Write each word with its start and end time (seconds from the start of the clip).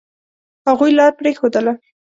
هغوی 0.69 0.91
لار 0.97 1.11
پرېښودله. 1.19 1.73